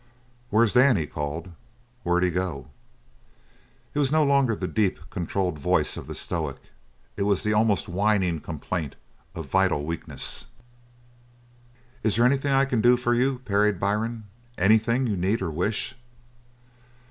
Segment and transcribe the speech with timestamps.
[0.49, 1.51] "Where's Dan?" he called.
[2.01, 2.69] "Where'd he go?"
[3.93, 6.55] It was no longer the deep, controlled voice of the stoic;
[7.17, 8.95] it was the almost whining complaint
[9.35, 10.47] of vital weakness.
[12.01, 14.23] "Is there anything I can do for you?" parried Byrne.
[14.57, 15.95] "Anything you need or wish?"